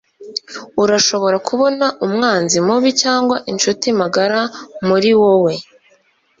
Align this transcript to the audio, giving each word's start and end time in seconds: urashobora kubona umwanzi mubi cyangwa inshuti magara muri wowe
urashobora 0.83 1.37
kubona 1.47 1.85
umwanzi 2.05 2.57
mubi 2.67 2.89
cyangwa 3.01 3.35
inshuti 3.51 3.87
magara 3.99 4.41
muri 4.87 5.11
wowe 5.21 5.53